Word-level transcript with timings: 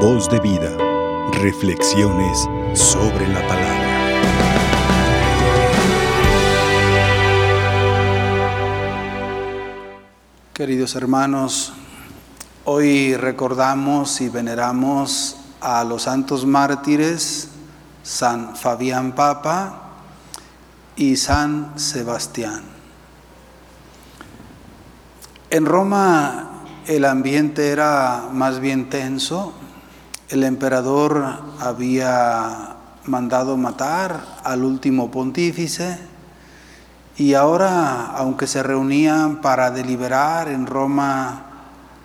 Voz 0.00 0.28
de 0.28 0.38
vida. 0.40 0.76
Reflexiones 1.32 2.46
sobre 2.74 3.26
la 3.28 3.40
palabra. 3.48 3.86
Queridos 10.52 10.94
hermanos, 10.96 11.72
hoy 12.66 13.16
recordamos 13.16 14.20
y 14.20 14.28
veneramos 14.28 15.38
a 15.62 15.82
los 15.82 16.02
santos 16.02 16.44
mártires 16.44 17.48
San 18.02 18.54
Fabián 18.54 19.14
Papa 19.14 19.94
y 20.94 21.16
San 21.16 21.78
Sebastián. 21.78 22.62
En 25.48 25.64
Roma 25.64 26.50
el 26.86 27.04
ambiente 27.04 27.70
era 27.70 28.28
más 28.30 28.60
bien 28.60 28.90
tenso. 28.90 29.54
El 30.28 30.42
emperador 30.42 31.24
había 31.60 32.74
mandado 33.04 33.56
matar 33.56 34.24
al 34.42 34.64
último 34.64 35.08
pontífice 35.10 35.98
y 37.16 37.34
ahora, 37.34 38.06
aunque 38.06 38.48
se 38.48 38.62
reunían 38.64 39.40
para 39.40 39.70
deliberar 39.70 40.48
en 40.48 40.66
Roma 40.66 41.46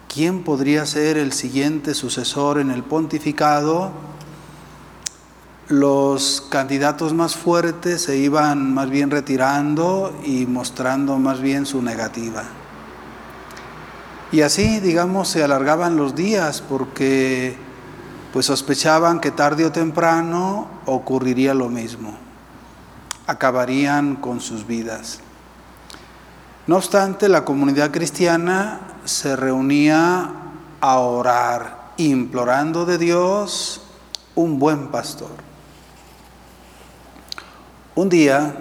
quién 0.07 0.43
podría 0.43 0.85
ser 0.85 1.17
el 1.17 1.33
siguiente 1.33 1.95
sucesor 1.95 2.59
en 2.59 2.69
el 2.69 2.83
pontificado, 2.83 3.91
los 5.67 6.45
candidatos 6.49 7.13
más 7.13 7.35
fuertes 7.35 8.03
se 8.03 8.17
iban 8.17 8.71
más 8.73 8.89
bien 8.91 9.09
retirando 9.09 10.13
y 10.23 10.45
mostrando 10.45 11.17
más 11.17 11.41
bien 11.41 11.65
su 11.65 11.81
negativa. 11.81 12.43
Y 14.31 14.41
así, 14.41 14.79
digamos, 14.79 15.27
se 15.27 15.43
alargaban 15.43 15.97
los 15.97 16.13
días 16.15 16.61
porque 16.61 17.70
pues 18.33 18.45
sospechaban 18.45 19.19
que 19.19 19.31
tarde 19.31 19.65
o 19.65 19.71
temprano 19.71 20.67
ocurriría 20.85 21.53
lo 21.53 21.69
mismo. 21.69 22.15
Acabarían 23.27 24.15
con 24.15 24.39
sus 24.39 24.65
vidas. 24.65 25.19
No 26.67 26.77
obstante, 26.77 27.27
la 27.27 27.43
comunidad 27.43 27.91
cristiana 27.91 28.79
se 29.03 29.35
reunía 29.35 30.29
a 30.79 30.99
orar, 30.99 31.91
implorando 31.97 32.85
de 32.85 32.97
Dios 32.97 33.81
un 34.35 34.59
buen 34.59 34.87
pastor. 34.87 35.31
Un 37.95 38.09
día, 38.09 38.55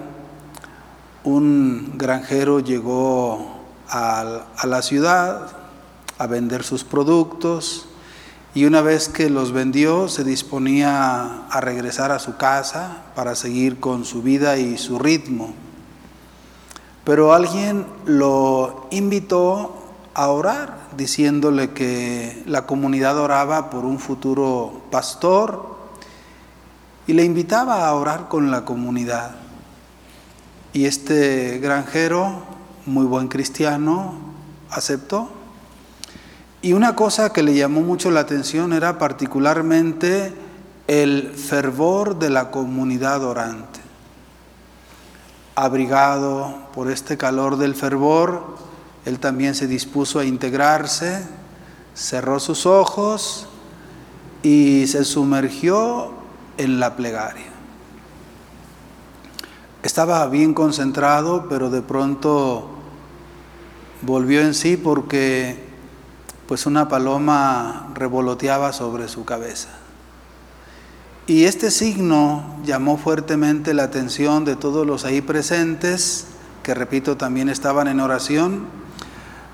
un 1.25 1.93
granjero 1.97 2.61
llegó 2.61 3.61
a, 3.89 4.47
la 4.65 4.83
ciudad 4.83 5.49
a 6.19 6.27
vender 6.27 6.65
sus 6.65 6.85
productos 6.85 7.87
y 8.55 8.65
una 8.65 8.81
vez 8.81 9.09
que 9.09 9.31
los 9.31 9.53
vendió 9.53 10.09
se 10.09 10.25
disponía 10.25 11.47
a 11.49 11.61
regresar 11.61 12.11
a 12.11 12.19
su 12.19 12.37
casa 12.37 13.05
para 13.15 13.37
seguir 13.37 13.79
con 13.79 14.05
su 14.05 14.23
vida 14.23 14.57
y 14.57 14.77
su 14.77 14.99
ritmo. 14.99 15.55
Pero 17.05 17.33
alguien 17.33 17.87
lo 18.07 18.89
invitó 18.91 19.77
a 20.15 20.29
orar, 20.29 20.89
diciéndole 20.97 21.71
que 21.71 22.43
la 22.47 22.67
comunidad 22.67 23.19
oraba 23.19 23.71
por 23.71 23.85
un 23.85 23.99
futuro 24.01 24.83
pastor 24.91 25.77
y 27.07 27.13
le 27.13 27.25
invitaba 27.25 27.87
a 27.87 27.95
orar 27.95 28.29
con 28.29 28.51
la 28.51 28.65
comunidad. 28.65 29.37
Y 30.73 30.87
este 30.87 31.59
granjero, 31.59 32.43
muy 32.87 33.07
buen 33.07 33.29
cristiano, 33.29 34.15
aceptó. 34.71 35.40
Y 36.63 36.75
una 36.75 36.95
cosa 36.95 37.33
que 37.33 37.43
le 37.43 37.55
llamó 37.55 37.81
mucho 37.81 38.11
la 38.11 38.21
atención 38.21 38.75
era 38.75 38.99
particularmente 38.99 40.35
el 40.87 41.33
fervor 41.35 42.19
de 42.19 42.29
la 42.29 42.51
comunidad 42.51 43.25
orante. 43.25 43.81
Abrigado 45.55 46.69
por 46.75 46.91
este 46.91 47.17
calor 47.17 47.57
del 47.57 47.75
fervor, 47.75 48.57
él 49.07 49.19
también 49.19 49.55
se 49.55 49.67
dispuso 49.67 50.19
a 50.19 50.27
integrarse, 50.27 51.25
cerró 51.95 52.39
sus 52.41 52.67
ojos 52.67 53.47
y 54.43 54.87
se 54.87 55.05
sumergió 55.05 56.13
en 56.59 56.79
la 56.79 56.95
plegaria. 56.95 57.47
Estaba 59.83 60.27
bien 60.27 60.53
concentrado, 60.53 61.47
pero 61.49 61.71
de 61.71 61.81
pronto 61.81 62.69
volvió 64.03 64.43
en 64.43 64.53
sí 64.53 64.77
porque 64.77 65.70
pues 66.51 66.67
una 66.67 66.89
paloma 66.89 67.93
revoloteaba 67.95 68.73
sobre 68.73 69.07
su 69.07 69.25
cabeza. 69.25 69.69
Y 71.29 71.45
este 71.45 71.71
signo 71.71 72.57
llamó 72.65 72.97
fuertemente 72.97 73.73
la 73.73 73.85
atención 73.85 74.45
de 74.45 74.57
todos 74.57 74.85
los 74.85 75.05
ahí 75.05 75.21
presentes, 75.21 76.27
que 76.65 76.75
repito 76.75 77.17
también 77.17 77.51
estaban 77.51 77.87
en 77.87 78.01
oración, 78.01 78.65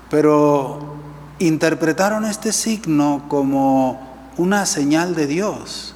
pero 0.09 0.95
interpretaron 1.37 2.25
este 2.25 2.51
signo 2.51 3.25
como 3.27 4.31
una 4.37 4.65
señal 4.65 5.13
de 5.13 5.27
Dios 5.27 5.93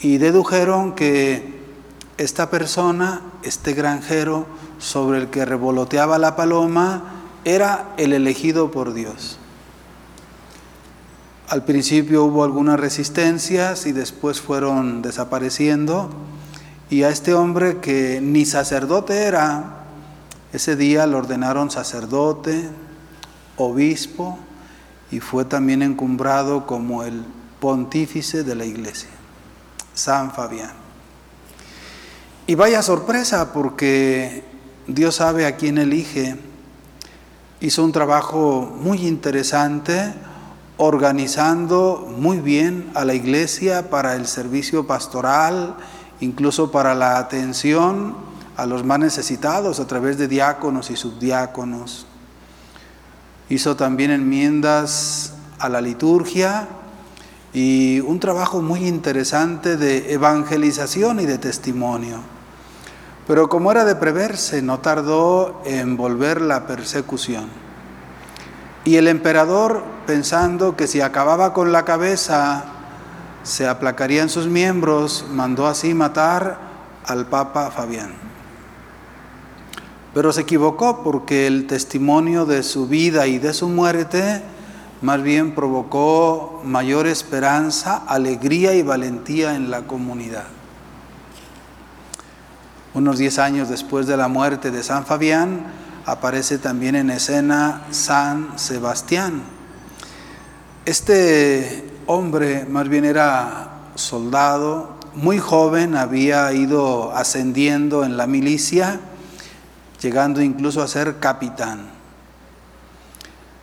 y 0.00 0.16
dedujeron 0.16 0.94
que 0.94 1.62
esta 2.16 2.48
persona, 2.48 3.20
este 3.42 3.74
granjero 3.74 4.46
sobre 4.78 5.18
el 5.18 5.28
que 5.28 5.44
revoloteaba 5.44 6.16
la 6.16 6.36
paloma, 6.36 7.15
era 7.46 7.94
el 7.96 8.12
elegido 8.12 8.72
por 8.72 8.92
Dios. 8.92 9.38
Al 11.48 11.64
principio 11.64 12.24
hubo 12.24 12.42
algunas 12.42 12.78
resistencias 12.78 13.86
y 13.86 13.92
después 13.92 14.40
fueron 14.40 15.00
desapareciendo. 15.00 16.10
Y 16.90 17.04
a 17.04 17.08
este 17.08 17.34
hombre 17.34 17.78
que 17.78 18.20
ni 18.20 18.44
sacerdote 18.44 19.22
era, 19.22 19.84
ese 20.52 20.74
día 20.74 21.06
lo 21.06 21.18
ordenaron 21.18 21.70
sacerdote, 21.70 22.68
obispo 23.56 24.40
y 25.12 25.20
fue 25.20 25.44
también 25.44 25.82
encumbrado 25.82 26.66
como 26.66 27.04
el 27.04 27.24
pontífice 27.60 28.42
de 28.42 28.56
la 28.56 28.64
iglesia, 28.64 29.10
San 29.94 30.32
Fabián. 30.32 30.72
Y 32.48 32.56
vaya 32.56 32.82
sorpresa 32.82 33.52
porque 33.52 34.42
Dios 34.88 35.14
sabe 35.14 35.46
a 35.46 35.54
quién 35.54 35.78
elige 35.78 36.36
hizo 37.66 37.82
un 37.82 37.90
trabajo 37.90 38.72
muy 38.80 39.08
interesante 39.08 40.14
organizando 40.76 42.06
muy 42.16 42.38
bien 42.38 42.92
a 42.94 43.04
la 43.04 43.12
iglesia 43.12 43.90
para 43.90 44.14
el 44.14 44.28
servicio 44.28 44.86
pastoral, 44.86 45.74
incluso 46.20 46.70
para 46.70 46.94
la 46.94 47.18
atención 47.18 48.14
a 48.56 48.66
los 48.66 48.84
más 48.84 49.00
necesitados 49.00 49.80
a 49.80 49.86
través 49.88 50.16
de 50.16 50.28
diáconos 50.28 50.92
y 50.92 50.96
subdiáconos. 50.96 52.06
Hizo 53.48 53.74
también 53.74 54.12
enmiendas 54.12 55.32
a 55.58 55.68
la 55.68 55.80
liturgia 55.80 56.68
y 57.52 57.98
un 57.98 58.20
trabajo 58.20 58.62
muy 58.62 58.86
interesante 58.86 59.76
de 59.76 60.12
evangelización 60.12 61.18
y 61.18 61.26
de 61.26 61.38
testimonio. 61.38 62.35
Pero 63.26 63.48
como 63.48 63.72
era 63.72 63.84
de 63.84 63.96
preverse, 63.96 64.62
no 64.62 64.78
tardó 64.78 65.60
en 65.64 65.96
volver 65.96 66.40
la 66.40 66.66
persecución. 66.66 67.48
Y 68.84 68.96
el 68.96 69.08
emperador, 69.08 69.82
pensando 70.06 70.76
que 70.76 70.86
si 70.86 71.00
acababa 71.00 71.52
con 71.52 71.72
la 71.72 71.84
cabeza, 71.84 72.64
se 73.42 73.66
aplacarían 73.66 74.28
sus 74.28 74.46
miembros, 74.46 75.24
mandó 75.30 75.66
así 75.66 75.92
matar 75.92 76.58
al 77.04 77.26
Papa 77.26 77.70
Fabián. 77.70 78.14
Pero 80.14 80.32
se 80.32 80.42
equivocó 80.42 81.02
porque 81.02 81.46
el 81.46 81.66
testimonio 81.66 82.46
de 82.46 82.62
su 82.62 82.86
vida 82.86 83.26
y 83.26 83.38
de 83.38 83.52
su 83.54 83.68
muerte 83.68 84.42
más 85.02 85.22
bien 85.22 85.54
provocó 85.54 86.62
mayor 86.64 87.06
esperanza, 87.06 88.02
alegría 88.06 88.74
y 88.74 88.82
valentía 88.82 89.54
en 89.54 89.70
la 89.70 89.82
comunidad. 89.82 90.44
Unos 92.96 93.18
diez 93.18 93.38
años 93.38 93.68
después 93.68 94.06
de 94.06 94.16
la 94.16 94.26
muerte 94.26 94.70
de 94.70 94.82
San 94.82 95.04
Fabián, 95.04 95.66
aparece 96.06 96.56
también 96.56 96.96
en 96.96 97.10
escena 97.10 97.82
San 97.90 98.58
Sebastián. 98.58 99.42
Este 100.86 101.90
hombre 102.06 102.64
más 102.64 102.88
bien 102.88 103.04
era 103.04 103.90
soldado, 103.96 104.96
muy 105.12 105.38
joven, 105.38 105.94
había 105.94 106.50
ido 106.54 107.14
ascendiendo 107.14 108.02
en 108.02 108.16
la 108.16 108.26
milicia, 108.26 108.98
llegando 110.00 110.40
incluso 110.40 110.80
a 110.80 110.88
ser 110.88 111.18
capitán. 111.18 111.90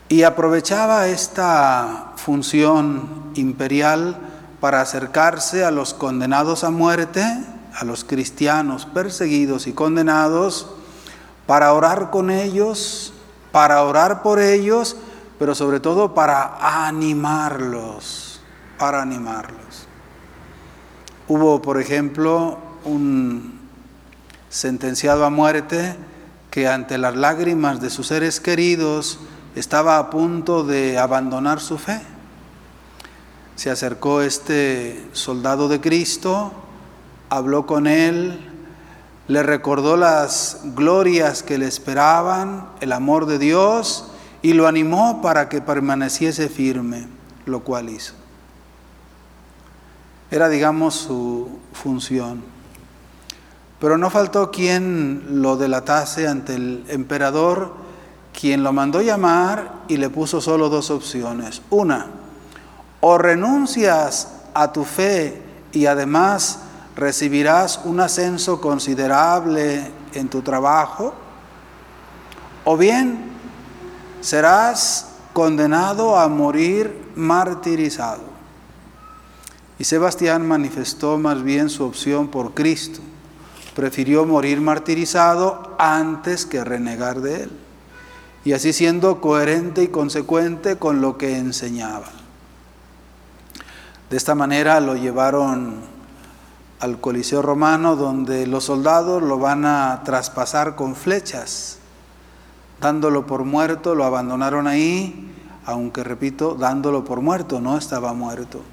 Y 0.10 0.22
aprovechaba 0.22 1.08
esta 1.08 2.12
función 2.18 3.32
imperial 3.34 4.16
para 4.60 4.82
acercarse 4.82 5.66
a 5.66 5.72
los 5.72 5.96
condenados 5.96 6.64
a 6.64 6.70
muerte 6.70 7.26
a 7.74 7.86
los 7.86 8.04
cristianos 8.04 8.86
perseguidos 8.86 9.68
y 9.68 9.74
condenados 9.74 10.68
para 11.48 11.74
orar 11.74 12.10
con 12.12 12.30
ellos, 12.30 13.14
para 13.52 13.84
orar 13.84 14.22
por 14.22 14.40
ellos, 14.40 14.96
pero 15.40 15.56
sobre 15.56 15.80
todo 15.80 16.14
para 16.14 16.88
animarlos, 16.88 18.42
para 18.78 19.02
animarlos. 19.02 19.88
Hubo, 21.28 21.62
por 21.62 21.80
ejemplo, 21.80 22.58
un 22.86 23.60
sentenciado 24.50 25.26
a 25.26 25.30
muerte 25.30 25.96
que 26.52 26.68
ante 26.68 26.98
las 26.98 27.16
lágrimas 27.16 27.82
de 27.82 27.90
sus 27.90 28.08
seres 28.08 28.40
queridos 28.40 29.18
estaba 29.56 29.98
a 29.98 30.10
punto 30.10 30.64
de 30.64 30.98
abandonar 31.00 31.60
su 31.60 31.78
fe. 31.78 32.02
Se 33.56 33.70
acercó 33.70 34.22
este 34.22 35.08
soldado 35.14 35.68
de 35.68 35.82
Cristo, 35.82 36.52
habló 37.34 37.66
con 37.66 37.88
él, 37.88 38.40
le 39.28 39.42
recordó 39.42 39.98
las 39.98 40.60
glorias 40.76 41.42
que 41.42 41.58
le 41.58 41.66
esperaban, 41.66 42.68
el 42.80 42.92
amor 42.92 43.26
de 43.26 43.40
Dios, 43.40 44.06
y 44.44 44.54
lo 44.54 44.68
animó 44.68 45.20
para 45.24 45.50
que 45.50 45.60
permaneciese 45.60 46.48
firme, 46.48 47.08
lo 47.48 47.62
cual 47.62 47.90
hizo. 47.90 48.14
Era, 50.30 50.48
digamos, 50.48 50.94
su 50.94 51.50
función. 51.72 52.44
Pero 53.80 53.98
no 53.98 54.12
faltó 54.12 54.52
quien 54.52 55.42
lo 55.42 55.58
delatase 55.58 56.28
ante 56.28 56.54
el 56.54 56.84
emperador, 56.88 57.74
quien 58.40 58.62
lo 58.62 58.74
mandó 58.74 59.02
llamar 59.02 59.74
y 59.88 59.98
le 59.98 60.12
puso 60.12 60.40
solo 60.40 60.70
dos 60.70 60.92
opciones. 60.92 61.64
Una, 61.72 62.08
o 63.02 63.18
renuncias 63.18 64.28
a 64.54 64.72
tu 64.72 64.84
fe 64.84 65.42
y 65.72 65.88
además 65.88 66.60
recibirás 66.96 67.82
un 67.84 68.00
ascenso 68.00 68.62
considerable 68.62 69.92
en 70.14 70.30
tu 70.30 70.42
trabajo, 70.42 71.14
o 72.66 72.78
bien 72.78 73.32
serás 74.22 75.10
condenado 75.34 76.18
a 76.18 76.28
morir 76.28 77.12
martirizado. 77.16 78.24
Y 79.80 79.84
Sebastián 79.84 80.48
manifestó 80.48 81.18
más 81.18 81.44
bien 81.44 81.70
su 81.70 81.84
opción 81.84 82.28
por 82.28 82.54
Cristo 82.54 83.02
prefirió 83.74 84.26
morir 84.26 84.62
martirizado 84.62 85.76
antes 85.78 86.46
que 86.46 86.64
renegar 86.64 87.22
de 87.22 87.44
él. 87.44 87.52
Y 88.46 88.54
así 88.54 88.74
siendo 88.74 89.22
coherente 89.22 89.84
y 89.84 89.88
consecuente 89.88 90.78
con 90.78 91.02
lo 91.02 91.18
que 91.18 91.38
enseñaba. 91.38 92.08
De 94.10 94.18
esta 94.18 94.36
manera 94.36 94.80
lo 94.80 94.96
llevaron 94.96 95.82
al 96.84 97.00
Coliseo 97.00 97.42
romano 97.42 97.96
donde 97.96 98.46
los 98.46 98.66
soldados 98.66 99.24
lo 99.24 99.40
van 99.40 99.66
a 99.66 100.02
traspasar 100.04 100.76
con 100.76 100.98
flechas. 100.98 101.78
Dándolo 102.82 103.26
por 103.26 103.46
muerto, 103.46 103.96
lo 103.96 104.04
abandonaron 104.04 104.68
ahí, 104.68 105.34
aunque 105.66 106.04
repito, 106.04 106.56
dándolo 106.56 107.06
por 107.06 107.22
muerto, 107.22 107.62
no 107.62 107.78
estaba 107.78 108.14
muerto. 108.14 108.64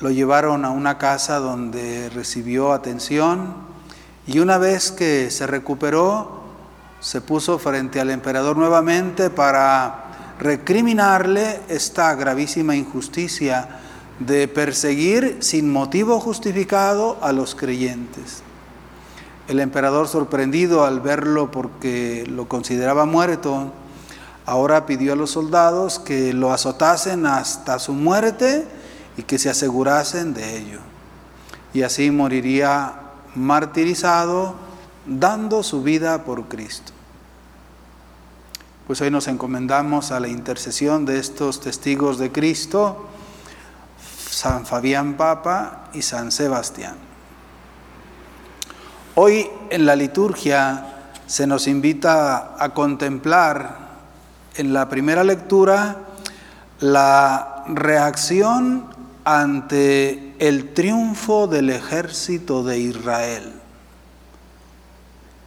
Lo 0.00 0.10
llevaron 0.10 0.66
a 0.66 0.70
una 0.70 0.98
casa 0.98 1.38
donde 1.38 2.10
recibió 2.10 2.74
atención 2.74 3.54
y 4.26 4.40
una 4.40 4.58
vez 4.58 4.92
que 4.92 5.30
se 5.30 5.46
recuperó, 5.46 6.42
se 7.00 7.22
puso 7.22 7.58
frente 7.58 8.02
al 8.02 8.10
emperador 8.10 8.58
nuevamente 8.58 9.30
para 9.30 10.34
recriminarle 10.38 11.62
esta 11.68 12.14
gravísima 12.16 12.76
injusticia 12.76 13.79
de 14.20 14.48
perseguir 14.48 15.38
sin 15.40 15.72
motivo 15.72 16.20
justificado 16.20 17.18
a 17.22 17.32
los 17.32 17.54
creyentes. 17.54 18.42
El 19.48 19.58
emperador, 19.58 20.06
sorprendido 20.06 20.84
al 20.84 21.00
verlo 21.00 21.50
porque 21.50 22.24
lo 22.28 22.46
consideraba 22.46 23.06
muerto, 23.06 23.72
ahora 24.46 24.86
pidió 24.86 25.14
a 25.14 25.16
los 25.16 25.30
soldados 25.30 25.98
que 25.98 26.32
lo 26.32 26.52
azotasen 26.52 27.26
hasta 27.26 27.78
su 27.78 27.92
muerte 27.92 28.66
y 29.16 29.22
que 29.22 29.38
se 29.38 29.50
asegurasen 29.50 30.34
de 30.34 30.58
ello. 30.58 30.78
Y 31.72 31.82
así 31.82 32.10
moriría 32.10 32.94
martirizado, 33.34 34.54
dando 35.06 35.62
su 35.62 35.82
vida 35.82 36.24
por 36.24 36.44
Cristo. 36.48 36.92
Pues 38.86 39.00
hoy 39.00 39.10
nos 39.10 39.28
encomendamos 39.28 40.10
a 40.10 40.20
la 40.20 40.28
intercesión 40.28 41.06
de 41.06 41.18
estos 41.18 41.60
testigos 41.60 42.18
de 42.18 42.32
Cristo, 42.32 43.06
San 44.40 44.64
Fabián 44.64 45.18
Papa 45.18 45.90
y 45.92 46.00
San 46.00 46.32
Sebastián. 46.32 46.94
Hoy 49.16 49.46
en 49.68 49.84
la 49.84 49.94
liturgia 49.94 51.12
se 51.26 51.46
nos 51.46 51.66
invita 51.66 52.54
a 52.58 52.70
contemplar 52.70 53.76
en 54.54 54.72
la 54.72 54.88
primera 54.88 55.24
lectura 55.24 55.98
la 56.78 57.64
reacción 57.66 58.86
ante 59.24 60.34
el 60.38 60.72
triunfo 60.72 61.46
del 61.46 61.68
ejército 61.68 62.62
de 62.62 62.78
Israel. 62.78 63.52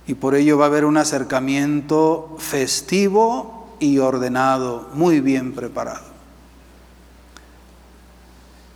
Y 0.06 0.13
por 0.13 0.36
ello 0.36 0.60
va 0.60 0.66
a 0.66 0.68
haber 0.68 0.86
un 0.86 0.98
acercamiento 0.98 2.36
festivo 2.38 3.75
y 3.80 3.98
ordenado, 3.98 4.89
muy 4.94 5.19
bien 5.19 5.56
preparado. 5.56 6.12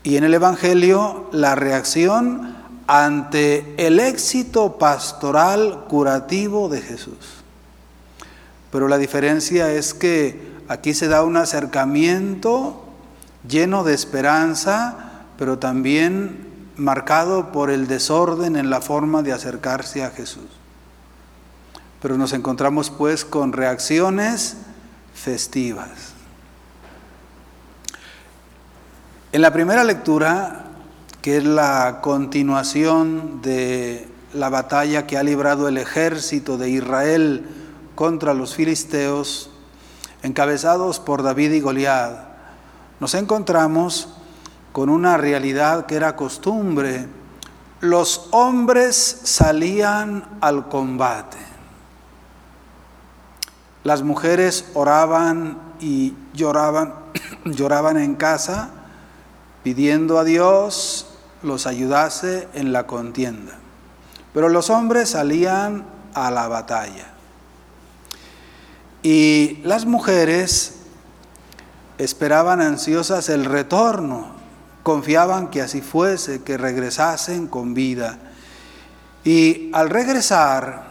Y 0.08 0.16
en 0.16 0.24
el 0.24 0.34
Evangelio 0.34 1.28
la 1.34 1.56
reacción 1.56 2.56
ante 2.88 3.76
el 3.76 4.00
éxito 4.00 4.78
pastoral 4.78 5.84
curativo 5.90 6.70
de 6.70 6.82
Jesús. 6.82 7.44
Pero 8.72 8.88
la 8.88 8.98
diferencia 9.00 9.70
es 9.74 9.94
que 9.94 10.54
aquí 10.70 10.94
se 10.94 11.10
da 11.10 11.26
un 11.26 11.36
acercamiento 11.36 12.86
lleno 13.50 13.84
de 13.84 13.94
esperanza, 13.96 15.26
pero 15.38 15.60
también 15.60 16.48
marcado 16.78 17.52
por 17.52 17.70
el 17.70 17.88
desorden 17.88 18.56
en 18.56 18.70
la 18.70 18.80
forma 18.80 19.24
de 19.24 19.34
acercarse 19.34 20.06
a 20.06 20.12
Jesús. 20.12 20.48
Pero 22.02 22.18
nos 22.18 22.32
encontramos 22.32 22.92
pues 22.92 23.26
con 23.26 23.52
reacciones 23.52 24.56
festivas. 25.14 26.17
En 29.34 29.42
la 29.42 29.52
primera 29.52 29.84
lectura, 29.84 30.68
que 31.22 31.36
es 31.36 31.44
la 31.44 32.00
continuación 32.02 33.42
de 33.42 34.08
la 34.34 34.48
batalla 34.48 35.06
que 35.06 35.18
ha 35.18 35.24
librado 35.24 35.68
el 35.68 35.78
ejército 35.78 36.58
de 36.58 36.70
Israel 36.70 37.46
contra 37.94 38.34
los 38.34 38.56
filisteos, 38.56 39.50
encabezados 40.24 41.02
por 41.02 41.24
David 41.24 41.52
y 41.52 41.60
Goliat, 41.60 42.20
nos 43.02 43.16
encontramos 43.16 44.08
con 44.72 44.88
una 44.88 45.18
realidad 45.18 45.88
que 45.88 45.96
era 45.96 46.16
costumbre. 46.16 47.08
Los 47.82 48.30
hombres 48.32 48.96
salían 49.24 50.24
al 50.40 50.70
combate. 50.70 51.38
Las 53.84 54.04
mujeres 54.04 54.70
oraban 54.74 55.58
y 55.82 56.14
lloraban, 56.34 56.94
lloraban 57.44 57.98
en 57.98 58.16
casa 58.16 58.72
pidiendo 59.64 60.20
a 60.20 60.24
Dios 60.24 61.08
los 61.44 61.68
ayudase 61.68 62.48
en 62.54 62.74
la 62.74 62.88
contienda. 62.88 63.54
Pero 64.34 64.50
los 64.50 64.70
hombres 64.70 65.10
salían 65.10 65.86
a 66.14 66.32
la 66.32 66.48
batalla. 66.48 67.14
Y 69.04 69.60
las 69.64 69.86
mujeres 69.86 70.76
esperaban 71.98 72.62
ansiosas 72.62 73.30
el 73.30 73.46
retorno, 73.46 74.28
confiaban 74.84 75.50
que 75.50 75.62
así 75.62 75.82
fuese, 75.82 76.44
que 76.44 76.58
regresasen 76.58 77.48
con 77.48 77.74
vida. 77.74 78.18
Y 79.24 79.70
al 79.74 79.90
regresar, 79.90 80.88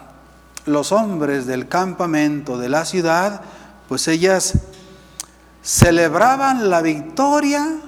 los 0.66 0.92
hombres 0.92 1.46
del 1.46 1.68
campamento 1.68 2.58
de 2.58 2.68
la 2.68 2.84
ciudad, 2.84 3.40
pues 3.88 4.08
ellas 4.08 4.54
celebraban 5.62 6.68
la 6.68 6.82
victoria 6.82 7.80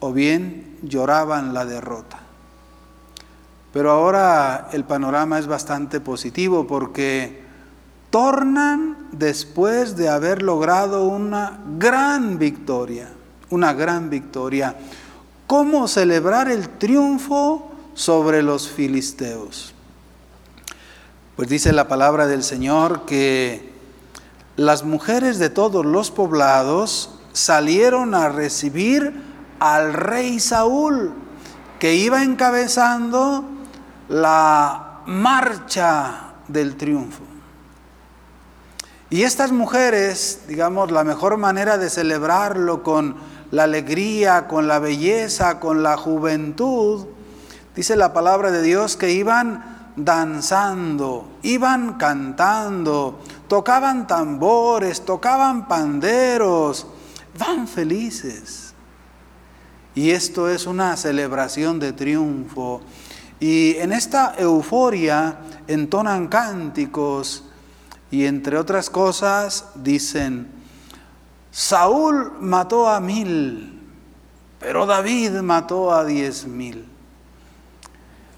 o 0.00 0.12
bien 0.12 0.78
lloraban 0.82 1.54
la 1.54 1.64
derrota. 1.64 2.20
Pero 3.72 3.90
ahora 3.90 4.68
el 4.72 4.84
panorama 4.84 5.38
es 5.38 5.46
bastante 5.46 6.00
positivo 6.00 6.66
porque 6.66 7.42
tornan 8.10 9.08
después 9.12 9.96
de 9.96 10.08
haber 10.08 10.42
logrado 10.42 11.06
una 11.06 11.60
gran 11.78 12.38
victoria, 12.38 13.10
una 13.50 13.74
gran 13.74 14.08
victoria. 14.10 14.76
¿Cómo 15.46 15.88
celebrar 15.88 16.50
el 16.50 16.68
triunfo 16.70 17.70
sobre 17.94 18.42
los 18.42 18.68
filisteos? 18.68 19.74
Pues 21.36 21.48
dice 21.48 21.72
la 21.72 21.88
palabra 21.88 22.26
del 22.26 22.42
Señor 22.42 23.04
que 23.04 23.72
las 24.56 24.82
mujeres 24.82 25.38
de 25.38 25.50
todos 25.50 25.86
los 25.86 26.10
poblados 26.10 27.20
salieron 27.32 28.14
a 28.14 28.28
recibir 28.28 29.27
al 29.60 29.92
rey 29.92 30.40
Saúl, 30.40 31.12
que 31.78 31.94
iba 31.94 32.22
encabezando 32.22 33.44
la 34.08 35.02
marcha 35.06 36.32
del 36.48 36.76
triunfo. 36.76 37.22
Y 39.10 39.22
estas 39.22 39.52
mujeres, 39.52 40.42
digamos, 40.48 40.90
la 40.90 41.02
mejor 41.02 41.38
manera 41.38 41.78
de 41.78 41.88
celebrarlo 41.88 42.82
con 42.82 43.16
la 43.50 43.64
alegría, 43.64 44.46
con 44.46 44.68
la 44.68 44.78
belleza, 44.78 45.60
con 45.60 45.82
la 45.82 45.96
juventud, 45.96 47.06
dice 47.74 47.96
la 47.96 48.12
palabra 48.12 48.50
de 48.50 48.62
Dios 48.62 48.96
que 48.96 49.12
iban 49.12 49.92
danzando, 49.96 51.26
iban 51.42 51.94
cantando, 51.94 53.18
tocaban 53.48 54.06
tambores, 54.06 55.04
tocaban 55.04 55.66
panderos, 55.68 56.86
van 57.38 57.66
felices. 57.66 58.67
Y 59.98 60.12
esto 60.12 60.48
es 60.48 60.68
una 60.68 60.96
celebración 60.96 61.80
de 61.80 61.92
triunfo. 61.92 62.80
Y 63.40 63.74
en 63.78 63.92
esta 63.92 64.36
euforia 64.38 65.40
entonan 65.66 66.28
cánticos 66.28 67.42
y 68.08 68.26
entre 68.26 68.58
otras 68.58 68.90
cosas 68.90 69.70
dicen, 69.74 70.46
Saúl 71.50 72.30
mató 72.38 72.88
a 72.88 73.00
mil, 73.00 73.82
pero 74.60 74.86
David 74.86 75.32
mató 75.40 75.92
a 75.92 76.04
diez 76.04 76.46
mil. 76.46 76.86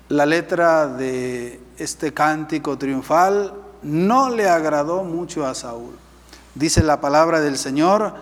La 0.09 0.25
letra 0.25 0.87
de 0.87 1.61
este 1.77 2.15
cántico 2.15 2.79
triunfal 2.79 3.53
no 3.83 4.31
le 4.31 4.49
agradó 4.49 5.05
mucho 5.05 5.47
a 5.47 5.55
Saúl. 5.55 5.95
Dice 6.55 6.83
la 6.83 7.03
palabra 7.03 7.39
del 7.43 7.59
Señor, 7.59 8.15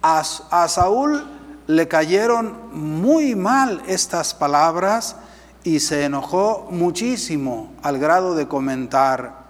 a, 0.00 0.22
a 0.50 0.68
Saúl 0.68 1.37
le 1.68 1.86
cayeron 1.86 2.56
muy 2.72 3.36
mal 3.36 3.82
estas 3.86 4.32
palabras 4.32 5.16
y 5.64 5.80
se 5.80 6.04
enojó 6.04 6.66
muchísimo 6.70 7.74
al 7.82 7.98
grado 7.98 8.34
de 8.34 8.48
comentar, 8.48 9.46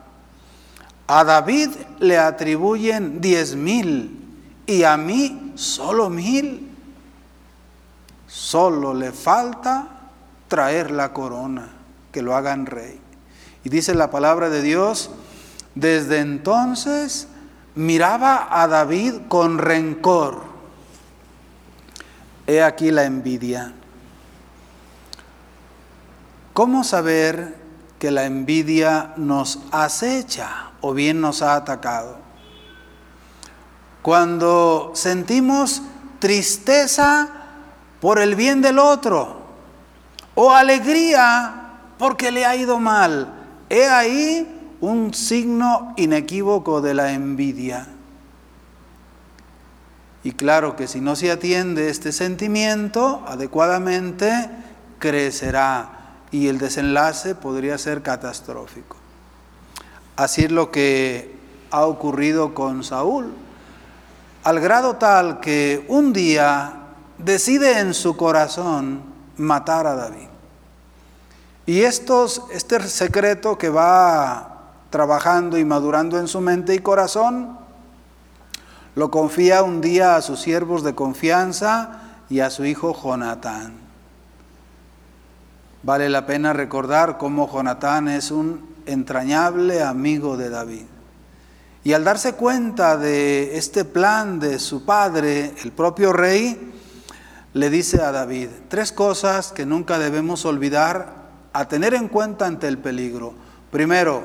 a 1.06 1.22
David 1.22 1.70
le 2.00 2.18
atribuyen 2.18 3.20
diez 3.20 3.54
mil 3.54 4.18
y 4.66 4.82
a 4.82 4.96
mí 4.96 5.52
solo 5.54 6.10
mil. 6.10 6.68
Solo 8.26 8.92
le 8.92 9.12
falta 9.12 10.10
traer 10.48 10.90
la 10.90 11.12
corona, 11.12 11.70
que 12.12 12.20
lo 12.20 12.36
hagan 12.36 12.66
rey. 12.66 13.00
Y 13.64 13.70
dice 13.70 13.94
la 13.94 14.10
palabra 14.10 14.50
de 14.50 14.60
Dios, 14.60 15.10
desde 15.76 16.18
entonces 16.18 17.28
miraba 17.74 18.48
a 18.50 18.66
David 18.66 19.14
con 19.28 19.58
rencor. 19.58 20.47
He 22.48 22.62
aquí 22.62 22.90
la 22.90 23.04
envidia. 23.04 23.74
¿Cómo 26.54 26.82
saber 26.82 27.54
que 27.98 28.10
la 28.10 28.24
envidia 28.24 29.12
nos 29.18 29.58
acecha 29.70 30.70
o 30.80 30.94
bien 30.94 31.20
nos 31.20 31.42
ha 31.42 31.56
atacado? 31.56 32.16
Cuando 34.00 34.92
sentimos 34.94 35.82
tristeza 36.20 37.28
por 38.00 38.18
el 38.18 38.34
bien 38.34 38.62
del 38.62 38.78
otro 38.78 39.42
o 40.34 40.50
alegría 40.50 41.74
porque 41.98 42.30
le 42.30 42.46
ha 42.46 42.56
ido 42.56 42.80
mal, 42.80 43.30
he 43.68 43.84
ahí 43.90 44.76
un 44.80 45.12
signo 45.12 45.92
inequívoco 45.98 46.80
de 46.80 46.94
la 46.94 47.12
envidia. 47.12 47.88
Y 50.24 50.32
claro 50.32 50.76
que 50.76 50.88
si 50.88 51.00
no 51.00 51.16
se 51.16 51.30
atiende 51.30 51.90
este 51.90 52.12
sentimiento 52.12 53.22
adecuadamente, 53.26 54.50
crecerá 54.98 56.16
y 56.30 56.48
el 56.48 56.58
desenlace 56.58 57.34
podría 57.34 57.78
ser 57.78 58.02
catastrófico. 58.02 58.96
Así 60.16 60.44
es 60.44 60.50
lo 60.50 60.70
que 60.70 61.36
ha 61.70 61.86
ocurrido 61.86 62.54
con 62.54 62.82
Saúl, 62.82 63.32
al 64.44 64.60
grado 64.60 64.96
tal 64.96 65.40
que 65.40 65.84
un 65.88 66.12
día 66.12 66.74
decide 67.18 67.78
en 67.78 67.94
su 67.94 68.16
corazón 68.16 69.02
matar 69.36 69.86
a 69.86 69.94
David. 69.94 70.28
Y 71.66 71.82
estos, 71.82 72.42
este 72.50 72.80
secreto 72.88 73.58
que 73.58 73.68
va 73.68 74.58
trabajando 74.90 75.58
y 75.58 75.64
madurando 75.64 76.18
en 76.18 76.26
su 76.26 76.40
mente 76.40 76.74
y 76.74 76.78
corazón, 76.78 77.58
lo 78.94 79.10
confía 79.10 79.62
un 79.62 79.80
día 79.80 80.16
a 80.16 80.22
sus 80.22 80.40
siervos 80.40 80.82
de 80.82 80.94
confianza 80.94 82.00
y 82.28 82.40
a 82.40 82.50
su 82.50 82.64
hijo 82.64 82.94
Jonatán. 83.00 83.74
Vale 85.82 86.08
la 86.08 86.26
pena 86.26 86.52
recordar 86.52 87.18
cómo 87.18 87.50
Jonatán 87.50 88.08
es 88.08 88.30
un 88.30 88.68
entrañable 88.86 89.82
amigo 89.82 90.36
de 90.36 90.50
David. 90.50 90.86
Y 91.84 91.92
al 91.92 92.04
darse 92.04 92.34
cuenta 92.34 92.96
de 92.96 93.56
este 93.56 93.84
plan 93.84 94.40
de 94.40 94.58
su 94.58 94.84
padre, 94.84 95.54
el 95.62 95.72
propio 95.72 96.12
rey, 96.12 96.74
le 97.54 97.70
dice 97.70 98.02
a 98.02 98.12
David 98.12 98.48
tres 98.68 98.92
cosas 98.92 99.52
que 99.52 99.64
nunca 99.64 99.98
debemos 99.98 100.44
olvidar 100.44 101.28
a 101.52 101.68
tener 101.68 101.94
en 101.94 102.08
cuenta 102.08 102.46
ante 102.46 102.68
el 102.68 102.78
peligro. 102.78 103.32
Primero, 103.70 104.24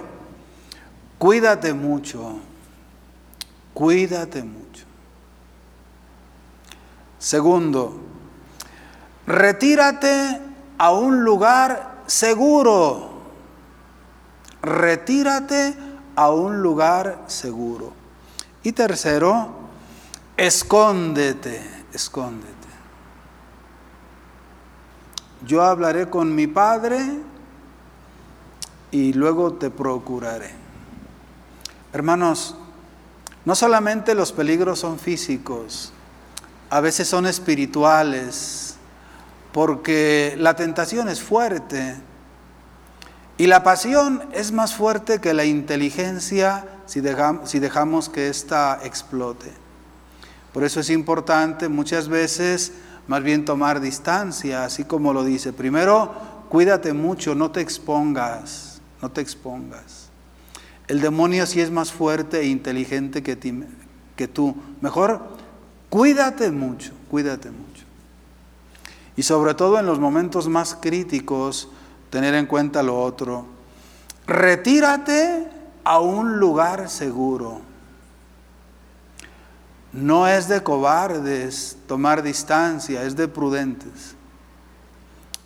cuídate 1.17 1.73
mucho, 1.73 2.39
cuídate 3.73 4.43
mucho. 4.43 4.85
Segundo, 7.19 7.99
retírate 9.25 10.41
a 10.77 10.91
un 10.91 11.23
lugar 11.23 12.03
seguro. 12.05 13.11
Retírate 14.61 15.75
a 16.15 16.31
un 16.31 16.61
lugar 16.61 17.23
seguro. 17.27 17.93
Y 18.63 18.71
tercero, 18.71 19.49
escóndete, 20.37 21.85
escóndete. 21.91 22.53
Yo 25.45 25.61
hablaré 25.61 26.09
con 26.09 26.33
mi 26.33 26.47
padre 26.47 27.19
y 28.91 29.11
luego 29.13 29.53
te 29.53 29.69
procuraré. 29.69 30.51
Hermanos, 31.91 32.55
no 33.45 33.55
solamente 33.55 34.15
los 34.15 34.31
peligros 34.31 34.79
son 34.79 34.99
físicos, 34.99 35.91
a 36.69 36.79
veces 36.79 37.07
son 37.07 37.25
espirituales, 37.25 38.75
porque 39.51 40.35
la 40.39 40.55
tentación 40.55 41.09
es 41.09 41.21
fuerte 41.21 41.95
y 43.37 43.47
la 43.47 43.63
pasión 43.63 44.23
es 44.33 44.51
más 44.51 44.73
fuerte 44.73 45.19
que 45.19 45.33
la 45.33 45.45
inteligencia 45.45 46.65
si 46.85 47.01
dejamos, 47.01 47.49
si 47.49 47.59
dejamos 47.59 48.09
que 48.09 48.29
ésta 48.29 48.79
explote. 48.83 49.51
Por 50.53 50.63
eso 50.63 50.79
es 50.79 50.89
importante 50.89 51.67
muchas 51.67 52.07
veces 52.07 52.73
más 53.07 53.23
bien 53.23 53.43
tomar 53.45 53.81
distancia, 53.81 54.63
así 54.65 54.83
como 54.83 55.13
lo 55.13 55.23
dice. 55.23 55.51
Primero, 55.51 56.13
cuídate 56.49 56.93
mucho, 56.93 57.35
no 57.35 57.51
te 57.51 57.61
expongas, 57.61 58.81
no 59.01 59.11
te 59.11 59.21
expongas. 59.21 60.02
El 60.87 61.01
demonio 61.01 61.45
sí 61.45 61.61
es 61.61 61.71
más 61.71 61.91
fuerte 61.91 62.41
e 62.41 62.47
inteligente 62.47 63.23
que, 63.23 63.37
que 64.15 64.27
tú. 64.27 64.55
Mejor, 64.81 65.21
cuídate 65.89 66.51
mucho, 66.51 66.91
cuídate 67.09 67.49
mucho. 67.49 67.83
Y 69.15 69.23
sobre 69.23 69.53
todo 69.53 69.79
en 69.79 69.85
los 69.85 69.99
momentos 69.99 70.49
más 70.49 70.75
críticos, 70.79 71.69
tener 72.09 72.33
en 72.35 72.45
cuenta 72.45 72.83
lo 72.83 73.01
otro. 73.01 73.45
Retírate 74.27 75.47
a 75.83 75.99
un 75.99 76.39
lugar 76.39 76.89
seguro. 76.89 77.61
No 79.93 80.27
es 80.27 80.47
de 80.47 80.63
cobardes 80.63 81.77
tomar 81.87 82.23
distancia, 82.23 83.03
es 83.03 83.15
de 83.15 83.27
prudentes. 83.27 84.15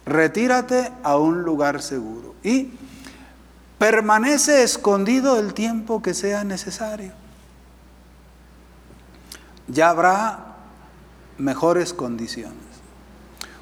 Retírate 0.06 0.92
a 1.04 1.18
un 1.18 1.44
lugar 1.44 1.82
seguro 1.82 2.34
y 2.42 2.72
permanece 3.78 4.64
escondido 4.64 5.40
el 5.40 5.54
tiempo 5.54 6.02
que 6.02 6.14
sea 6.14 6.44
necesario. 6.44 7.14
Ya 9.68 9.90
habrá 9.90 10.56
mejores 11.38 11.94
condiciones. 11.94 12.58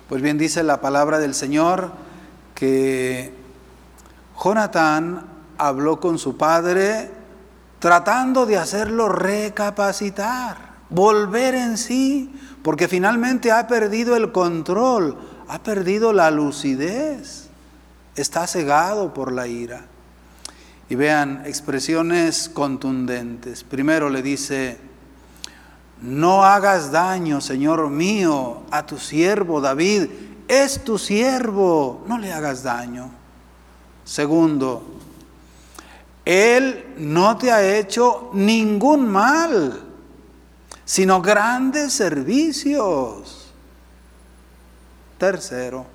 Pues 0.07 0.21
bien 0.21 0.37
dice 0.37 0.63
la 0.63 0.81
palabra 0.81 1.19
del 1.19 1.33
Señor 1.33 1.91
que 2.53 3.33
Jonatán 4.41 5.25
habló 5.57 5.99
con 5.99 6.19
su 6.19 6.37
padre 6.37 7.11
tratando 7.79 8.45
de 8.45 8.57
hacerlo 8.57 9.09
recapacitar, 9.09 10.57
volver 10.89 11.55
en 11.55 11.77
sí, 11.77 12.33
porque 12.63 12.87
finalmente 12.87 13.51
ha 13.51 13.67
perdido 13.67 14.15
el 14.15 14.31
control, 14.31 15.17
ha 15.47 15.59
perdido 15.59 16.13
la 16.13 16.31
lucidez, 16.31 17.49
está 18.15 18.47
cegado 18.47 19.13
por 19.13 19.31
la 19.31 19.47
ira. 19.47 19.85
Y 20.87 20.95
vean 20.95 21.43
expresiones 21.45 22.49
contundentes. 22.49 23.63
Primero 23.63 24.09
le 24.09 24.21
dice, 24.21 24.77
no 26.01 26.43
hagas 26.43 26.91
daño, 26.91 27.41
Señor 27.41 27.89
mío, 27.89 28.63
a 28.69 28.85
tu 28.85 28.97
siervo 28.99 29.61
David. 29.61 30.07
Es 30.47 30.83
tu 30.83 30.99
siervo, 30.99 32.03
no 32.07 32.19
le 32.19 32.31
hagas 32.31 32.61
daño. 32.61 33.09
Segundo, 34.03 34.99
Él 36.23 36.93
no 36.97 37.37
te 37.37 37.51
ha 37.51 37.77
hecho 37.77 38.29
ningún 38.33 39.07
mal, 39.07 39.81
sino 40.85 41.21
grandes 41.21 41.93
servicios. 41.93 43.51
Tercero, 45.17 45.87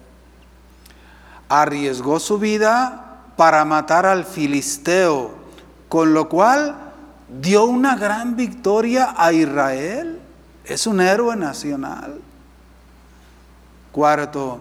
arriesgó 1.48 2.18
su 2.18 2.38
vida 2.38 3.09
para 3.40 3.64
matar 3.64 4.04
al 4.04 4.26
filisteo, 4.26 5.30
con 5.88 6.12
lo 6.12 6.28
cual 6.28 6.92
dio 7.40 7.64
una 7.64 7.96
gran 7.96 8.36
victoria 8.36 9.14
a 9.16 9.32
Israel. 9.32 10.20
Es 10.62 10.86
un 10.86 11.00
héroe 11.00 11.34
nacional. 11.36 12.20
Cuarto, 13.92 14.60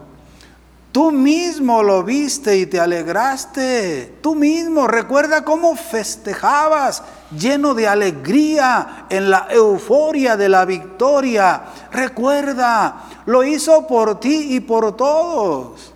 tú 0.94 1.12
mismo 1.12 1.84
lo 1.84 2.04
viste 2.06 2.58
y 2.58 2.68
te 2.68 2.80
alegraste. 2.80 4.18
Tú 4.22 4.34
mismo, 4.34 4.88
recuerda 4.88 5.44
cómo 5.44 5.76
festejabas 5.76 7.04
lleno 7.38 7.74
de 7.74 7.86
alegría 7.86 9.08
en 9.10 9.30
la 9.30 9.48
euforia 9.50 10.38
de 10.38 10.48
la 10.48 10.64
victoria. 10.64 11.64
Recuerda, 11.92 12.96
lo 13.26 13.44
hizo 13.44 13.86
por 13.86 14.22
ti 14.22 14.56
y 14.56 14.62
por 14.62 14.96
todos. 14.96 15.94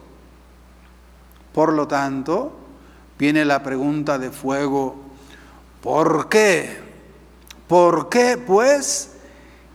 Por 1.53 1.71
lo 1.71 1.87
tanto, 1.87 2.59
viene 3.17 3.45
la 3.45 3.63
pregunta 3.63 4.17
de 4.17 4.31
fuego, 4.31 4.95
¿por 5.81 6.29
qué? 6.29 6.81
¿Por 7.67 8.09
qué 8.09 8.37
pues 8.37 9.11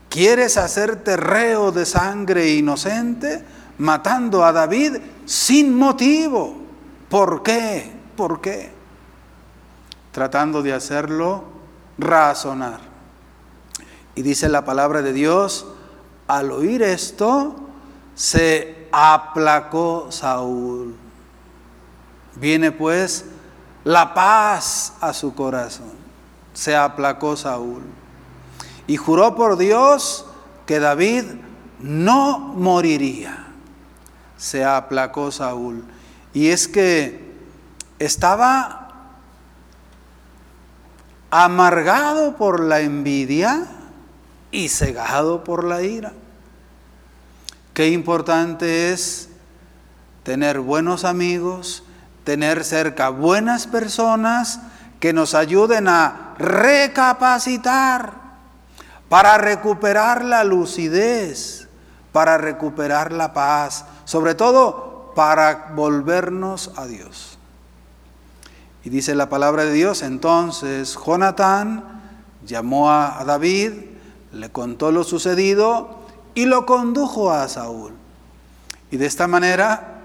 quieres 0.09 0.57
hacerte 0.57 1.17
reo 1.17 1.73
de 1.73 1.87
sangre 1.87 2.51
inocente 2.51 3.45
matando 3.79 4.45
a 4.45 4.53
David 4.53 4.97
sin 5.25 5.77
motivo? 5.77 6.57
¿Por 7.09 7.43
qué? 7.43 7.91
¿Por 8.17 8.41
qué? 8.41 8.71
Tratando 10.13 10.63
de 10.63 10.73
hacerlo 10.73 11.45
razonar. 11.99 12.81
Y 14.15 14.23
dice 14.23 14.49
la 14.49 14.65
palabra 14.65 15.03
de 15.03 15.13
Dios, 15.13 15.67
al 16.27 16.51
oír 16.53 16.83
esto, 16.83 17.57
se 18.15 18.89
aplacó 18.93 20.09
Saúl. 20.11 21.08
Viene 22.41 22.73
pues 22.73 23.25
la 23.85 24.15
paz 24.15 24.95
a 25.01 25.13
su 25.13 25.35
corazón. 25.35 25.93
Se 26.55 26.77
aplacó 26.77 27.37
Saúl. 27.37 27.83
Y 28.87 28.97
juró 28.97 29.35
por 29.35 29.57
Dios 29.57 30.25
que 30.67 30.81
David 30.81 31.25
no 31.81 32.39
moriría. 32.39 33.47
Se 34.37 34.65
aplacó 34.65 35.31
Saúl. 35.31 35.85
Y 36.33 36.49
es 36.49 36.69
que 36.69 37.29
estaba 37.99 38.89
amargado 41.31 42.37
por 42.37 42.61
la 42.61 42.81
envidia 42.81 43.67
y 44.51 44.69
cegado 44.69 45.45
por 45.45 45.65
la 45.65 45.83
ira. 45.83 46.13
Qué 47.75 47.89
importante 47.89 48.93
es 48.93 49.29
tener 50.23 50.61
buenos 50.61 51.05
amigos, 51.05 51.85
tener 52.29 52.63
cerca 52.63 53.09
buenas 53.09 53.67
personas 53.67 54.61
que 55.01 55.15
nos 55.15 55.35
ayuden 55.35 55.89
a 55.89 56.35
recapacitar 56.39 58.13
para 59.09 59.39
recuperar 59.39 60.27
la 60.27 60.45
lucidez, 60.45 61.69
para 62.13 62.37
recuperar 62.37 63.13
la 63.13 63.33
paz, 63.33 63.87
sobre 64.05 64.35
todo 64.35 65.11
para 65.17 65.73
volvernos 65.75 66.71
a 66.77 66.85
Dios. 66.85 67.39
Y 68.85 68.91
dice 68.91 69.15
la 69.15 69.31
palabra 69.31 69.65
de 69.65 69.73
Dios, 69.73 70.03
entonces 70.03 70.99
Jonatán 71.03 71.83
llamó 72.45 72.91
a 72.91 73.25
David, 73.27 73.73
le 74.33 74.53
contó 74.53 74.93
lo 74.93 75.03
sucedido 75.03 76.01
y 76.35 76.45
lo 76.45 76.67
condujo 76.67 77.33
a 77.33 77.49
Saúl. 77.49 77.95
Y 78.91 78.99
de 78.99 79.07
esta 79.07 79.27
manera 79.29 79.98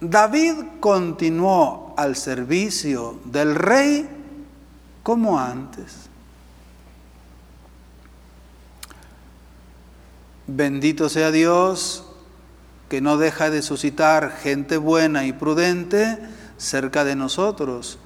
David 0.00 0.54
continuó 0.80 1.94
al 1.96 2.16
servicio 2.16 3.20
del 3.24 3.54
rey 3.54 4.08
como 5.02 5.38
antes. 5.38 6.08
Bendito 10.46 11.08
sea 11.08 11.30
Dios 11.30 12.06
que 12.88 13.00
no 13.00 13.18
deja 13.18 13.50
de 13.50 13.62
suscitar 13.62 14.36
gente 14.42 14.78
buena 14.78 15.24
y 15.26 15.32
prudente 15.32 16.18
cerca 16.56 17.04
de 17.04 17.14
nosotros. 17.14 17.98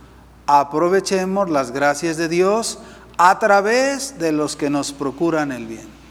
Aprovechemos 0.46 1.48
las 1.48 1.70
gracias 1.70 2.16
de 2.16 2.28
Dios 2.28 2.80
a 3.16 3.38
través 3.38 4.18
de 4.18 4.33
los 4.33 4.57
que 4.57 4.68
nos 4.68 4.92
procuran 4.92 5.52
el 5.52 5.66
bien. 5.66 6.04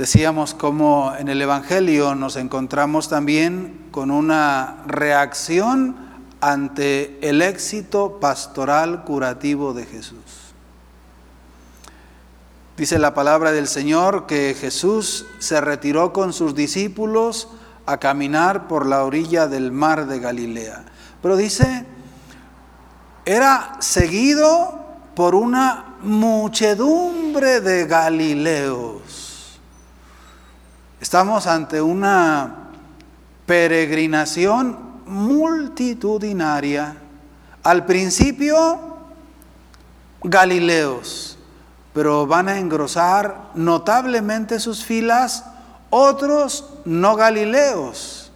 Decíamos 0.00 0.54
como 0.54 1.12
en 1.18 1.28
el 1.28 1.42
Evangelio 1.42 2.14
nos 2.14 2.36
encontramos 2.36 3.10
también 3.10 3.88
con 3.90 4.10
una 4.10 4.82
reacción 4.86 5.94
ante 6.40 7.18
el 7.20 7.42
éxito 7.42 8.18
pastoral 8.18 9.04
curativo 9.04 9.74
de 9.74 9.84
Jesús. 9.84 10.54
Dice 12.78 12.98
la 12.98 13.12
palabra 13.12 13.52
del 13.52 13.68
Señor 13.68 14.26
que 14.26 14.56
Jesús 14.58 15.26
se 15.38 15.60
retiró 15.60 16.14
con 16.14 16.32
sus 16.32 16.54
discípulos 16.54 17.48
a 17.84 17.98
caminar 17.98 18.68
por 18.68 18.86
la 18.86 19.04
orilla 19.04 19.48
del 19.48 19.70
mar 19.70 20.06
de 20.06 20.18
Galilea. 20.18 20.82
Pero 21.20 21.36
dice, 21.36 21.84
era 23.26 23.76
seguido 23.80 24.82
por 25.14 25.34
una 25.34 25.96
muchedumbre 26.00 27.60
de 27.60 27.84
Galileos. 27.84 28.99
Estamos 31.00 31.46
ante 31.46 31.80
una 31.80 32.68
peregrinación 33.46 35.00
multitudinaria. 35.06 36.94
Al 37.62 37.86
principio, 37.86 38.98
Galileos, 40.22 41.38
pero 41.94 42.26
van 42.26 42.50
a 42.50 42.58
engrosar 42.58 43.50
notablemente 43.54 44.60
sus 44.60 44.84
filas 44.84 45.46
otros 45.88 46.68
no 46.84 47.16
Galileos. 47.16 48.30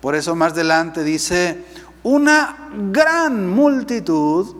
Por 0.00 0.16
eso 0.16 0.34
más 0.34 0.54
adelante 0.54 1.04
dice, 1.04 1.64
una 2.02 2.68
gran 2.90 3.48
multitud 3.48 4.56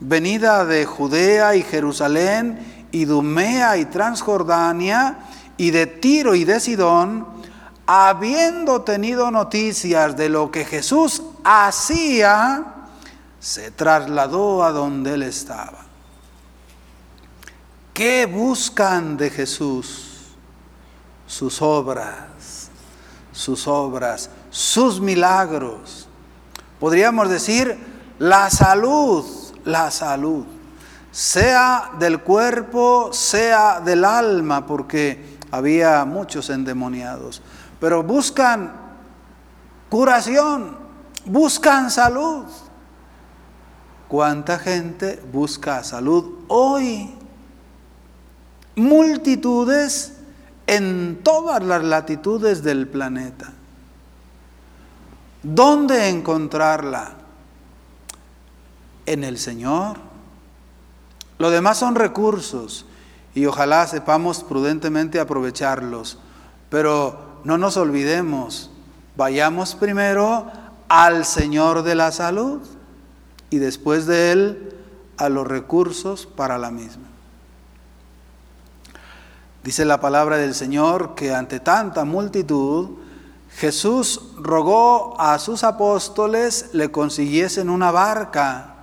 venida 0.00 0.66
de 0.66 0.84
Judea 0.84 1.56
y 1.56 1.62
Jerusalén, 1.62 2.86
Idumea 2.92 3.78
y 3.78 3.86
Transjordania, 3.86 5.16
y 5.58 5.72
de 5.72 5.86
Tiro 5.86 6.34
y 6.34 6.44
de 6.44 6.60
Sidón, 6.60 7.26
habiendo 7.86 8.82
tenido 8.82 9.30
noticias 9.30 10.16
de 10.16 10.28
lo 10.28 10.50
que 10.50 10.64
Jesús 10.64 11.22
hacía, 11.44 12.64
se 13.40 13.70
trasladó 13.72 14.64
a 14.64 14.72
donde 14.72 15.14
él 15.14 15.22
estaba. 15.24 15.84
¿Qué 17.92 18.26
buscan 18.26 19.16
de 19.16 19.28
Jesús? 19.30 20.04
Sus 21.26 21.60
obras, 21.60 22.70
sus 23.32 23.66
obras, 23.66 24.30
sus 24.50 25.00
milagros. 25.00 26.08
Podríamos 26.78 27.28
decir 27.28 27.76
la 28.18 28.50
salud, 28.50 29.24
la 29.64 29.90
salud, 29.90 30.44
sea 31.10 31.90
del 31.98 32.20
cuerpo, 32.20 33.10
sea 33.12 33.80
del 33.80 34.04
alma, 34.04 34.64
porque 34.64 35.37
había 35.50 36.04
muchos 36.04 36.50
endemoniados, 36.50 37.42
pero 37.80 38.02
buscan 38.02 38.72
curación, 39.88 40.76
buscan 41.24 41.90
salud. 41.90 42.44
¿Cuánta 44.08 44.58
gente 44.58 45.22
busca 45.32 45.84
salud 45.84 46.44
hoy? 46.48 47.14
Multitudes 48.76 50.14
en 50.66 51.20
todas 51.22 51.62
las 51.62 51.82
latitudes 51.82 52.62
del 52.62 52.88
planeta. 52.88 53.52
¿Dónde 55.42 56.08
encontrarla? 56.08 57.12
En 59.06 59.24
el 59.24 59.38
Señor. 59.38 59.98
Lo 61.38 61.50
demás 61.50 61.78
son 61.78 61.94
recursos 61.94 62.84
y 63.38 63.46
ojalá 63.46 63.86
sepamos 63.86 64.42
prudentemente 64.42 65.20
aprovecharlos. 65.20 66.18
Pero 66.70 67.38
no 67.44 67.56
nos 67.56 67.76
olvidemos, 67.76 68.68
vayamos 69.16 69.76
primero 69.76 70.50
al 70.88 71.24
Señor 71.24 71.84
de 71.84 71.94
la 71.94 72.10
salud 72.10 72.58
y 73.48 73.58
después 73.58 74.06
de 74.06 74.32
Él 74.32 74.74
a 75.18 75.28
los 75.28 75.46
recursos 75.46 76.26
para 76.26 76.58
la 76.58 76.72
misma. 76.72 77.04
Dice 79.62 79.84
la 79.84 80.00
palabra 80.00 80.36
del 80.38 80.52
Señor 80.52 81.14
que 81.14 81.32
ante 81.32 81.60
tanta 81.60 82.04
multitud, 82.04 82.88
Jesús 83.54 84.32
rogó 84.36 85.14
a 85.20 85.38
sus 85.38 85.62
apóstoles 85.62 86.70
le 86.72 86.90
consiguiesen 86.90 87.70
una 87.70 87.92
barca 87.92 88.77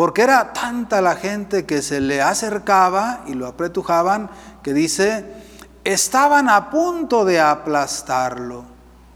porque 0.00 0.22
era 0.22 0.54
tanta 0.54 1.02
la 1.02 1.14
gente 1.14 1.66
que 1.66 1.82
se 1.82 2.00
le 2.00 2.22
acercaba 2.22 3.22
y 3.26 3.34
lo 3.34 3.46
apretujaban 3.46 4.30
que 4.62 4.72
dice, 4.72 5.26
estaban 5.84 6.48
a 6.48 6.70
punto 6.70 7.26
de 7.26 7.38
aplastarlo. 7.38 8.64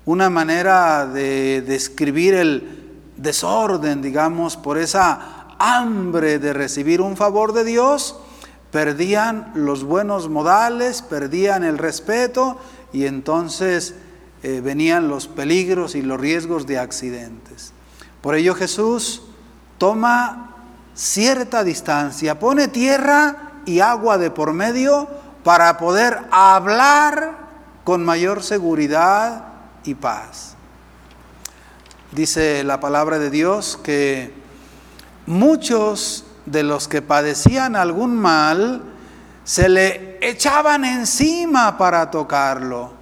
Una 0.05 0.29
manera 0.29 1.07
de 1.07 1.63
describir 1.63 2.35
el 2.35 3.01
desorden, 3.17 4.03
digamos, 4.03 4.59
por 4.59 4.77
esa 4.77 5.47
hambre 5.59 6.39
de 6.39 6.53
recibir 6.53 7.01
un 7.01 7.17
favor 7.17 7.55
de 7.55 7.65
Dios, 7.65 8.21
perdían 8.71 9.53
los 9.55 9.85
buenos 9.85 10.29
modales, 10.29 11.01
perdían 11.01 11.65
el 11.65 11.79
respeto 11.79 12.59
y 12.93 13.07
entonces 13.07 13.95
eh, 14.43 14.61
venían 14.63 15.09
los 15.09 15.29
peligros 15.29 15.95
y 15.95 16.03
los 16.03 16.21
riesgos 16.21 16.67
de 16.67 16.79
accidentes. 16.79 17.73
Por 18.21 18.35
ello 18.35 18.55
Jesús 18.55 19.23
toma 19.79 20.51
cierta 20.95 21.65
distancia, 21.65 22.39
pone 22.39 22.69
tierra 22.69 23.53
y 23.67 23.81
agua 23.81 24.19
de 24.19 24.31
por 24.31 24.53
medio 24.53 25.09
para 25.43 25.77
poder 25.79 26.21
hablar 26.31 27.39
con 27.85 28.05
mayor 28.05 28.43
seguridad 28.43 29.45
y 29.85 29.95
paz. 29.95 30.55
Dice 32.13 32.63
la 32.65 32.81
palabra 32.81 33.19
de 33.19 33.31
Dios 33.31 33.79
que 33.83 34.33
muchos 35.27 36.25
de 36.47 36.63
los 36.63 36.89
que 36.89 37.03
padecían 37.03 37.77
algún 37.77 38.17
mal 38.17 38.83
se 39.45 39.69
le 39.69 40.19
echaban 40.27 40.85
encima 40.85 41.77
para 41.77 42.11
tocarlo. 42.11 42.93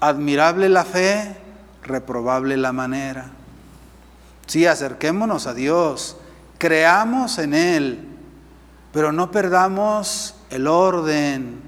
Admirable 0.00 0.68
la 0.68 0.84
fe, 0.84 1.36
reprobable 1.82 2.56
la 2.56 2.72
manera. 2.72 3.30
Sí, 4.46 4.66
acerquémonos 4.66 5.46
a 5.46 5.54
Dios, 5.54 6.16
creamos 6.60 7.38
en 7.38 7.54
Él, 7.54 8.06
pero 8.92 9.12
no 9.12 9.30
perdamos 9.30 10.34
el 10.50 10.66
orden, 10.66 11.58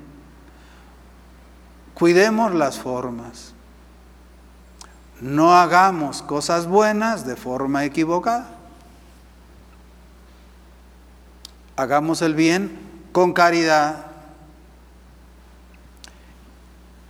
cuidemos 1.94 2.54
las 2.54 2.78
formas, 2.78 3.54
no 5.22 5.56
hagamos 5.56 6.20
cosas 6.20 6.66
buenas 6.66 7.26
de 7.26 7.36
forma 7.36 7.86
equivocada, 7.86 8.50
hagamos 11.76 12.20
el 12.20 12.34
bien 12.34 12.78
con 13.12 13.32
caridad. 13.32 14.06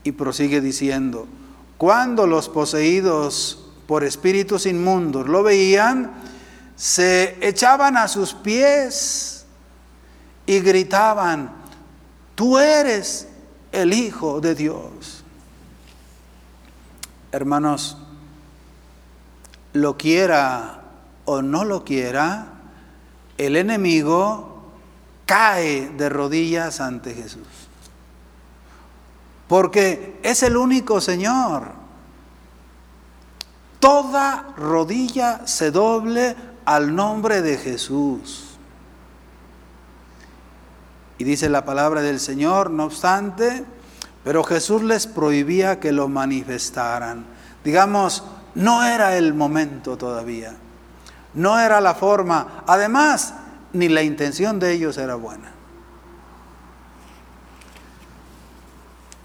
Y 0.04 0.12
prosigue 0.12 0.60
diciendo, 0.60 1.26
cuando 1.78 2.26
los 2.26 2.48
poseídos 2.48 3.70
por 3.86 4.02
espíritus 4.04 4.66
inmundos 4.66 5.28
lo 5.28 5.42
veían, 5.44 6.10
se 6.76 7.38
echaban 7.46 7.96
a 7.96 8.08
sus 8.08 8.34
pies 8.34 9.44
y 10.46 10.60
gritaban, 10.60 11.52
tú 12.34 12.58
eres 12.58 13.28
el 13.70 13.92
Hijo 13.92 14.40
de 14.40 14.54
Dios. 14.54 15.24
Hermanos, 17.30 17.96
lo 19.72 19.96
quiera 19.96 20.82
o 21.24 21.40
no 21.40 21.64
lo 21.64 21.84
quiera, 21.84 22.48
el 23.38 23.56
enemigo 23.56 24.70
cae 25.24 25.88
de 25.90 26.08
rodillas 26.08 26.80
ante 26.80 27.14
Jesús. 27.14 27.46
Porque 29.48 30.18
es 30.22 30.42
el 30.42 30.56
único 30.56 31.00
Señor. 31.00 31.72
Toda 33.80 34.54
rodilla 34.56 35.46
se 35.46 35.70
doble 35.70 36.36
al 36.64 36.94
nombre 36.94 37.42
de 37.42 37.56
Jesús. 37.56 38.56
Y 41.18 41.24
dice 41.24 41.48
la 41.48 41.64
palabra 41.64 42.02
del 42.02 42.18
Señor, 42.18 42.70
no 42.70 42.84
obstante, 42.84 43.64
pero 44.24 44.42
Jesús 44.44 44.82
les 44.82 45.06
prohibía 45.06 45.80
que 45.80 45.92
lo 45.92 46.08
manifestaran. 46.08 47.24
Digamos, 47.64 48.24
no 48.54 48.84
era 48.84 49.16
el 49.16 49.34
momento 49.34 49.96
todavía, 49.96 50.54
no 51.34 51.58
era 51.58 51.80
la 51.80 51.94
forma, 51.94 52.64
además, 52.66 53.34
ni 53.72 53.88
la 53.88 54.02
intención 54.02 54.58
de 54.58 54.72
ellos 54.72 54.98
era 54.98 55.14
buena. 55.14 55.52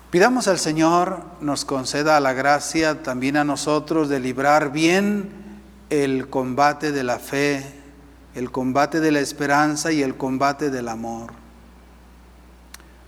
Pidamos 0.10 0.47
al 0.47 0.58
Señor 0.58 1.21
nos 1.41 1.65
conceda 1.65 2.19
la 2.21 2.32
gracia 2.32 3.04
también 3.04 3.36
a 3.36 3.43
nosotros 3.43 4.08
de 4.08 4.21
librar 4.21 4.71
bien 4.71 5.47
el 5.89 6.30
combate 6.30 6.91
de 6.91 7.04
la 7.04 7.19
fe, 7.19 7.65
el 8.36 8.52
combate 8.52 9.00
de 9.00 9.12
la 9.12 9.19
esperanza 9.19 9.91
y 9.91 10.02
el 10.04 10.15
combate 10.15 10.69
del 10.69 10.88
amor 10.88 11.34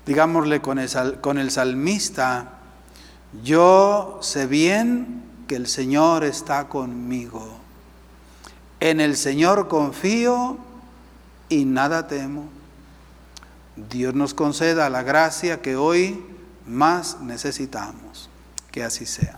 digámosle 0.10 0.60
con 0.60 0.80
el, 0.80 1.52
salmista, 1.52 2.54
yo 3.44 4.18
sé 4.24 4.48
bien 4.48 5.24
que 5.48 5.56
el 5.56 5.68
Señor 5.68 6.24
está 6.24 6.68
conmigo. 6.68 7.48
En 8.80 9.02
el 9.02 9.16
Señor 9.16 9.68
confío 9.68 10.58
y 11.48 11.66
nada 11.66 12.08
temo. 12.08 12.50
Dios 13.76 14.16
nos 14.16 14.34
conceda 14.34 14.90
la 14.90 15.04
gracia 15.04 15.62
que 15.62 15.76
hoy 15.76 16.26
más 16.66 17.22
necesitamos. 17.22 18.32
Que 18.72 18.84
así 18.84 19.06
sea. 19.06 19.38